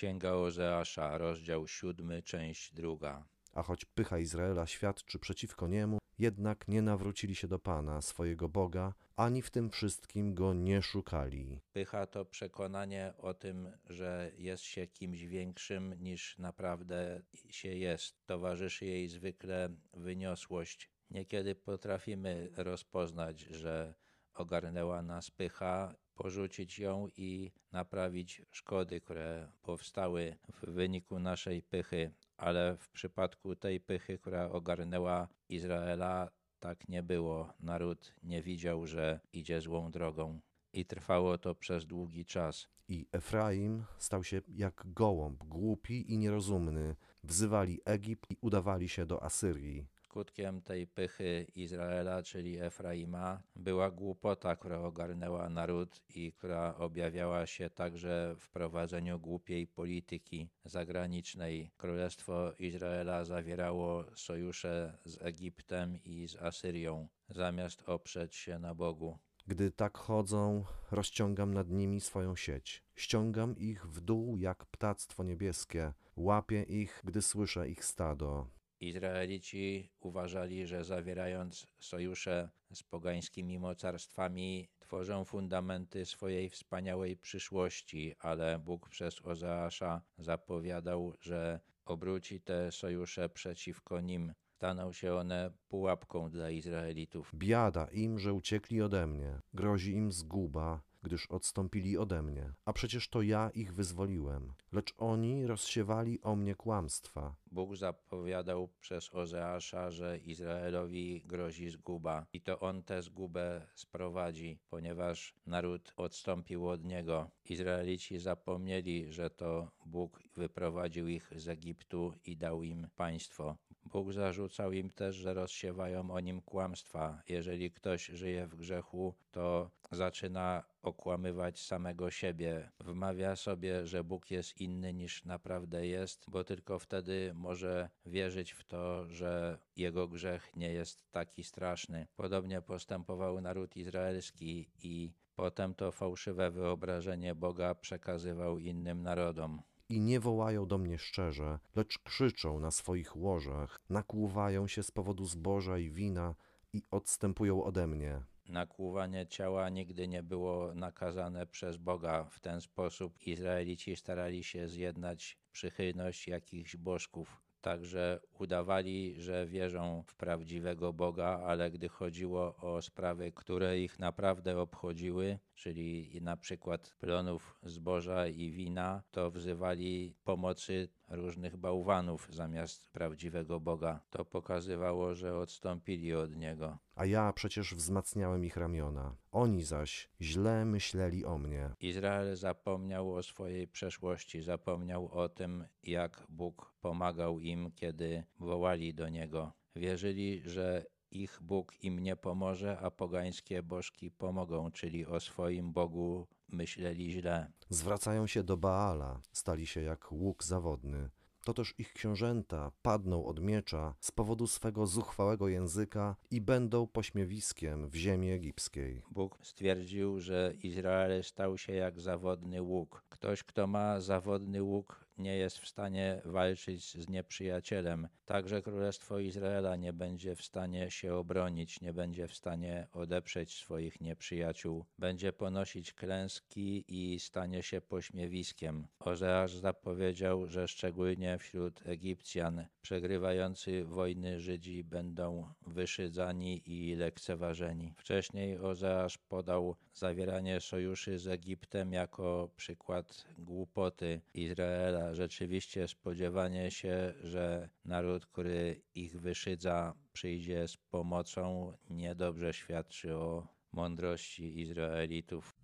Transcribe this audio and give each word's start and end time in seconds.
Księga 0.00 0.32
Ozeasza, 0.32 1.18
rozdział 1.18 1.68
siódmy, 1.68 2.22
część 2.22 2.74
druga. 2.74 3.24
A 3.52 3.62
choć 3.62 3.84
pycha 3.84 4.18
Izraela 4.18 4.66
świadczy 4.66 5.18
przeciwko 5.18 5.68
niemu, 5.68 5.98
jednak 6.18 6.68
nie 6.68 6.82
nawrócili 6.82 7.34
się 7.34 7.48
do 7.48 7.58
Pana, 7.58 8.02
swojego 8.02 8.48
Boga, 8.48 8.94
ani 9.16 9.42
w 9.42 9.50
tym 9.50 9.70
wszystkim 9.70 10.34
go 10.34 10.54
nie 10.54 10.82
szukali. 10.82 11.60
Pycha 11.72 12.06
to 12.06 12.24
przekonanie 12.24 13.12
o 13.18 13.34
tym, 13.34 13.72
że 13.86 14.30
jest 14.38 14.62
się 14.62 14.86
kimś 14.86 15.22
większym 15.22 15.94
niż 16.02 16.38
naprawdę 16.38 17.22
się 17.50 17.68
jest. 17.68 18.26
Towarzyszy 18.26 18.86
jej 18.86 19.08
zwykle 19.08 19.68
wyniosłość. 19.94 20.90
Niekiedy 21.10 21.54
potrafimy 21.54 22.50
rozpoznać, 22.56 23.40
że 23.40 23.94
ogarnęła 24.34 25.02
nas 25.02 25.30
pycha, 25.30 25.94
porzucić 26.20 26.78
ją 26.78 27.08
i 27.16 27.52
naprawić 27.72 28.42
szkody, 28.50 29.00
które 29.00 29.52
powstały 29.62 30.36
w 30.52 30.70
wyniku 30.70 31.18
naszej 31.18 31.62
pychy. 31.62 32.12
Ale 32.36 32.76
w 32.76 32.88
przypadku 32.90 33.56
tej 33.56 33.80
pychy, 33.80 34.18
która 34.18 34.50
ogarnęła 34.50 35.28
Izraela, 35.48 36.30
tak 36.58 36.88
nie 36.88 37.02
było. 37.02 37.52
Naród 37.60 38.14
nie 38.22 38.42
widział, 38.42 38.86
że 38.86 39.20
idzie 39.32 39.60
złą 39.60 39.90
drogą. 39.90 40.40
I 40.72 40.84
trwało 40.84 41.38
to 41.38 41.54
przez 41.54 41.86
długi 41.86 42.24
czas. 42.24 42.68
I 42.88 43.06
Efraim 43.12 43.84
stał 43.98 44.24
się 44.24 44.40
jak 44.48 44.82
gołąb, 44.86 45.44
głupi 45.44 46.12
i 46.12 46.18
nierozumny. 46.18 46.96
Wzywali 47.24 47.80
Egipt 47.84 48.30
i 48.30 48.36
udawali 48.40 48.88
się 48.88 49.06
do 49.06 49.22
Asyrii. 49.22 49.86
Skutkiem 50.10 50.62
tej 50.62 50.86
pychy 50.86 51.46
Izraela, 51.54 52.22
czyli 52.22 52.60
Efraima, 52.60 53.42
była 53.56 53.90
głupota, 53.90 54.56
która 54.56 54.78
ogarnęła 54.78 55.48
naród 55.48 56.00
i 56.14 56.32
która 56.32 56.74
objawiała 56.76 57.46
się 57.46 57.70
także 57.70 58.36
w 58.38 58.50
prowadzeniu 58.50 59.20
głupiej 59.20 59.66
polityki 59.66 60.48
zagranicznej. 60.64 61.70
Królestwo 61.76 62.52
Izraela 62.58 63.24
zawierało 63.24 64.04
sojusze 64.14 64.98
z 65.04 65.22
Egiptem 65.22 65.98
i 66.04 66.28
z 66.28 66.36
Asyrią, 66.36 67.08
zamiast 67.28 67.82
oprzeć 67.88 68.34
się 68.34 68.58
na 68.58 68.74
Bogu. 68.74 69.18
Gdy 69.46 69.70
tak 69.70 69.98
chodzą, 69.98 70.64
rozciągam 70.90 71.54
nad 71.54 71.68
nimi 71.68 72.00
swoją 72.00 72.36
sieć. 72.36 72.82
Ściągam 72.94 73.56
ich 73.58 73.86
w 73.86 74.00
dół 74.00 74.36
jak 74.36 74.66
ptactwo 74.66 75.24
niebieskie. 75.24 75.92
Łapię 76.16 76.62
ich, 76.62 77.00
gdy 77.04 77.22
słyszę 77.22 77.68
ich 77.68 77.84
stado. 77.84 78.59
Izraelici 78.80 79.90
uważali, 80.00 80.66
że 80.66 80.84
zawierając 80.84 81.66
sojusze 81.78 82.48
z 82.72 82.82
pogańskimi 82.82 83.58
mocarstwami, 83.58 84.68
tworzą 84.78 85.24
fundamenty 85.24 86.06
swojej 86.06 86.50
wspaniałej 86.50 87.16
przyszłości, 87.16 88.14
ale 88.18 88.58
Bóg 88.58 88.88
przez 88.88 89.24
Ozeasza 89.24 90.02
zapowiadał, 90.18 91.14
że 91.20 91.60
obróci 91.84 92.40
te 92.40 92.72
sojusze 92.72 93.28
przeciwko 93.28 94.00
nim. 94.00 94.32
Staną 94.60 94.92
się 94.92 95.14
one 95.14 95.50
pułapką 95.68 96.30
dla 96.30 96.50
Izraelitów. 96.50 97.32
Biada 97.34 97.86
im, 97.92 98.18
że 98.18 98.32
uciekli 98.32 98.82
ode 98.82 99.06
mnie. 99.06 99.40
Grozi 99.54 99.92
im 99.92 100.12
zguba, 100.12 100.82
gdyż 101.02 101.26
odstąpili 101.26 101.98
ode 101.98 102.22
mnie. 102.22 102.52
A 102.64 102.72
przecież 102.72 103.08
to 103.08 103.22
ja 103.22 103.50
ich 103.54 103.74
wyzwoliłem. 103.74 104.52
Lecz 104.72 104.94
oni 104.98 105.46
rozsiewali 105.46 106.22
o 106.22 106.36
mnie 106.36 106.54
kłamstwa. 106.54 107.34
Bóg 107.50 107.76
zapowiadał 107.76 108.68
przez 108.80 109.14
Ozeasza, 109.14 109.90
że 109.90 110.18
Izraelowi 110.18 111.22
grozi 111.26 111.70
zguba 111.70 112.26
i 112.32 112.40
to 112.40 112.60
on 112.60 112.82
tę 112.82 113.02
zgubę 113.02 113.66
sprowadzi, 113.74 114.58
ponieważ 114.70 115.34
naród 115.46 115.92
odstąpił 115.96 116.68
od 116.68 116.84
niego. 116.84 117.30
Izraelici 117.44 118.18
zapomnieli, 118.18 119.12
że 119.12 119.30
to 119.30 119.70
Bóg 119.86 120.22
wyprowadził 120.36 121.08
ich 121.08 121.32
z 121.36 121.48
Egiptu 121.48 122.12
i 122.24 122.36
dał 122.36 122.62
im 122.62 122.88
państwo. 122.96 123.56
Bóg 123.92 124.12
zarzucał 124.12 124.72
im 124.72 124.90
też, 124.90 125.16
że 125.16 125.34
rozsiewają 125.34 126.10
o 126.10 126.20
nim 126.20 126.40
kłamstwa. 126.40 127.22
Jeżeli 127.28 127.70
ktoś 127.70 128.06
żyje 128.06 128.46
w 128.46 128.56
grzechu, 128.56 129.14
to 129.30 129.70
zaczyna 129.90 130.62
okłamywać 130.82 131.60
samego 131.60 132.10
siebie. 132.10 132.70
Wmawia 132.80 133.36
sobie, 133.36 133.86
że 133.86 134.04
Bóg 134.04 134.30
jest 134.30 134.60
inny 134.60 134.94
niż 134.94 135.24
naprawdę 135.24 135.86
jest, 135.86 136.24
bo 136.28 136.44
tylko 136.44 136.78
wtedy 136.78 137.32
może 137.34 137.88
wierzyć 138.06 138.52
w 138.52 138.64
to, 138.64 139.06
że 139.06 139.58
jego 139.76 140.08
grzech 140.08 140.56
nie 140.56 140.72
jest 140.72 141.12
taki 141.12 141.44
straszny. 141.44 142.06
Podobnie 142.16 142.62
postępował 142.62 143.40
naród 143.40 143.76
izraelski 143.76 144.70
i 144.82 145.10
potem 145.36 145.74
to 145.74 145.92
fałszywe 145.92 146.50
wyobrażenie 146.50 147.34
Boga 147.34 147.74
przekazywał 147.74 148.58
innym 148.58 149.02
narodom 149.02 149.62
i 149.90 150.00
nie 150.00 150.20
wołają 150.20 150.66
do 150.66 150.78
mnie 150.78 150.98
szczerze, 150.98 151.58
lecz 151.76 151.98
krzyczą 151.98 152.60
na 152.60 152.70
swoich 152.70 153.16
łożach, 153.16 153.80
nakłuwają 153.88 154.66
się 154.66 154.82
z 154.82 154.90
powodu 154.90 155.26
zboża 155.26 155.78
i 155.78 155.90
wina 155.90 156.34
i 156.72 156.82
odstępują 156.90 157.64
ode 157.64 157.86
mnie. 157.86 158.22
Nakłuwanie 158.48 159.26
ciała 159.26 159.68
nigdy 159.68 160.08
nie 160.08 160.22
było 160.22 160.74
nakazane 160.74 161.46
przez 161.46 161.76
Boga. 161.76 162.24
W 162.24 162.40
ten 162.40 162.60
sposób 162.60 163.26
Izraelici 163.26 163.96
starali 163.96 164.44
się 164.44 164.68
zjednać 164.68 165.38
przychylność 165.52 166.28
jakichś 166.28 166.76
bożków. 166.76 167.42
Także 167.60 168.20
udawali, 168.38 169.14
że 169.18 169.46
wierzą 169.46 170.02
w 170.06 170.14
prawdziwego 170.14 170.92
Boga, 170.92 171.40
ale 171.46 171.70
gdy 171.70 171.88
chodziło 171.88 172.56
o 172.56 172.82
sprawy, 172.82 173.32
które 173.32 173.80
ich 173.80 173.98
naprawdę 173.98 174.58
obchodziły, 174.58 175.38
czyli 175.54 176.20
na 176.20 176.36
przykład 176.36 176.94
plonów 177.00 177.58
zboża 177.62 178.26
i 178.26 178.50
wina, 178.50 179.02
to 179.10 179.30
wzywali 179.30 180.14
pomocy 180.24 180.88
różnych 181.08 181.56
bałwanów 181.56 182.28
zamiast 182.30 182.90
prawdziwego 182.90 183.60
Boga. 183.60 184.00
To 184.10 184.24
pokazywało, 184.24 185.14
że 185.14 185.36
odstąpili 185.36 186.14
od 186.14 186.36
Niego. 186.36 186.78
A 186.94 187.06
ja 187.06 187.32
przecież 187.32 187.74
wzmacniałem 187.74 188.44
ich 188.44 188.56
ramiona. 188.56 189.16
Oni 189.32 189.62
zaś 189.62 190.10
źle 190.20 190.64
myśleli 190.64 191.24
o 191.24 191.38
mnie. 191.38 191.70
Izrael 191.80 192.36
zapomniał 192.36 193.14
o 193.14 193.22
swojej 193.22 193.68
przeszłości, 193.68 194.42
zapomniał 194.42 195.08
o 195.08 195.28
tym, 195.28 195.64
jak 195.82 196.26
Bóg 196.28 196.74
pomagał 196.80 197.40
im, 197.40 197.72
kiedy 197.72 198.24
wołali 198.38 198.94
do 198.94 199.08
Niego. 199.08 199.52
Wierzyli, 199.76 200.42
że 200.46 200.84
ich 201.10 201.38
Bóg 201.42 201.84
im 201.84 201.98
nie 201.98 202.16
pomoże, 202.16 202.78
a 202.78 202.90
pogańskie 202.90 203.62
bożki 203.62 204.10
pomogą, 204.10 204.70
czyli 204.70 205.06
o 205.06 205.20
swoim 205.20 205.72
Bogu 205.72 206.26
myśleli 206.48 207.12
źle. 207.12 207.52
Zwracają 207.68 208.26
się 208.26 208.42
do 208.42 208.56
Baala, 208.56 209.20
stali 209.32 209.66
się 209.66 209.82
jak 209.82 210.12
łuk 210.12 210.44
zawodny. 210.44 211.10
To 211.44 211.54
też 211.54 211.74
ich 211.78 211.92
książęta 211.92 212.72
padną 212.82 213.24
od 213.24 213.40
miecza 213.40 213.94
z 214.00 214.10
powodu 214.10 214.46
swego 214.46 214.86
zuchwałego 214.86 215.48
języka 215.48 216.16
i 216.30 216.40
będą 216.40 216.86
pośmiewiskiem 216.86 217.88
w 217.88 217.94
ziemi 217.94 218.30
egipskiej. 218.30 219.02
Bóg 219.10 219.38
stwierdził, 219.42 220.20
że 220.20 220.54
Izrael 220.62 221.24
stał 221.24 221.58
się 221.58 221.72
jak 221.72 222.00
zawodny 222.00 222.62
łuk. 222.62 223.04
Ktoś, 223.08 223.42
kto 223.42 223.66
ma 223.66 224.00
zawodny 224.00 224.62
łuk, 224.62 225.04
nie 225.20 225.36
jest 225.36 225.58
w 225.58 225.68
stanie 225.68 226.22
walczyć 226.24 226.94
z 226.94 227.08
nieprzyjacielem. 227.08 228.08
Także 228.24 228.62
Królestwo 228.62 229.18
Izraela 229.18 229.76
nie 229.76 229.92
będzie 229.92 230.36
w 230.36 230.42
stanie 230.42 230.90
się 230.90 231.14
obronić, 231.14 231.80
nie 231.80 231.92
będzie 231.92 232.28
w 232.28 232.34
stanie 232.34 232.86
odeprzeć 232.92 233.54
swoich 233.54 234.00
nieprzyjaciół. 234.00 234.84
Będzie 234.98 235.32
ponosić 235.32 235.92
klęski 235.92 236.84
i 236.88 237.20
stanie 237.20 237.62
się 237.62 237.80
pośmiewiskiem. 237.80 238.86
Ozeasz 239.00 239.54
zapowiedział, 239.54 240.46
że 240.46 240.68
szczególnie 240.68 241.38
wśród 241.38 241.86
Egipcjan 241.86 242.66
przegrywający 242.82 243.84
wojny 243.84 244.40
Żydzi 244.40 244.84
będą 244.84 245.46
wyszydzani 245.66 246.62
i 246.66 246.94
lekceważeni. 246.94 247.94
Wcześniej 247.98 248.58
Ozeasz 248.58 249.18
podał 249.18 249.76
zawieranie 249.94 250.60
sojuszy 250.60 251.18
z 251.18 251.26
Egiptem 251.26 251.92
jako 251.92 252.50
przykład 252.56 253.24
głupoty 253.38 254.20
Izraela 254.34 255.14
rzeczywiście 255.14 255.88
spodziewanie 255.88 256.70
się, 256.70 257.14
że 257.22 257.68
naród, 257.84 258.26
który 258.26 258.82
ich 258.94 259.20
wyszydza, 259.20 259.94
przyjdzie 260.12 260.68
z 260.68 260.76
pomocą, 260.76 261.72
niedobrze 261.90 262.52
świadczy 262.52 263.16
o 263.16 263.48
mądrości 263.72 264.60
Izraelitów. 264.60 265.56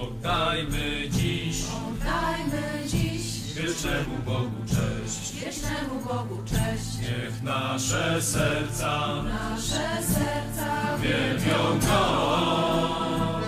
Oddajmy 0.00 1.08
dziś, 1.10 1.64
oddajmy 1.88 2.88
dziś 2.88 3.54
wiecznemu 3.54 4.18
Bogu 4.24 4.66
cześć. 4.68 4.79
Wiecznemu 5.44 6.00
Bogu 6.08 6.42
cześć. 6.44 6.98
Niech 6.98 7.42
nasze 7.42 8.22
serca 8.22 9.22
Nasze 9.22 10.02
serca 10.02 10.98
wielbią 11.02 11.80
Go. 11.86 13.40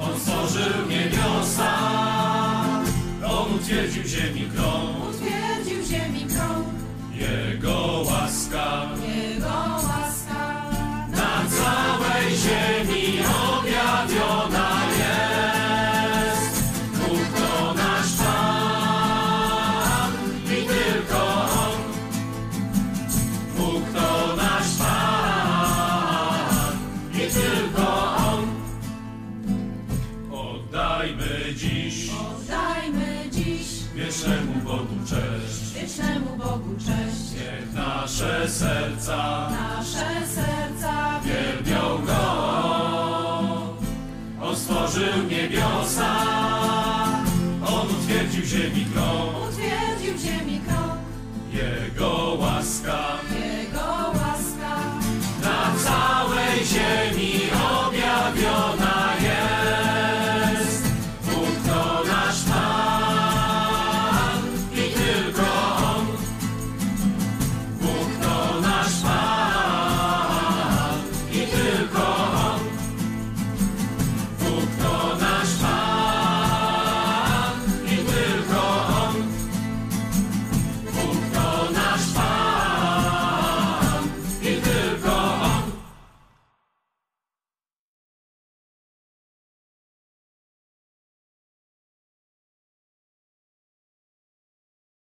On 0.00 0.20
stworzył 0.20 0.86
niebiosa, 0.88 1.78
On 3.26 3.54
utwierdził 3.54 4.04
ziemi 4.04 4.50
krąg. 4.54 5.01
nasze 38.12 38.48
serca, 38.48 39.48
nasze 39.50 40.26
serca 40.26 41.20
wielbią 41.24 42.06
Go. 42.06 42.22
On 44.42 44.56
stworzył 44.56 45.22
niebiosa, 45.30 46.16
On 47.66 47.86
utwierdził 47.90 48.44
ziemi 48.44 48.86
grą. 48.94 49.32